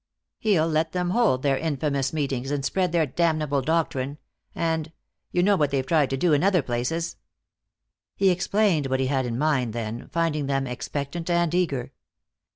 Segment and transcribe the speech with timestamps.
[0.39, 4.17] He'll let them hold their infamous meetings and spread their damnable doctrine,
[4.55, 4.91] and
[5.31, 7.17] you know what they've tried to do in other places."
[8.15, 11.91] He explained what he had in mind then, finding them expectant and eager.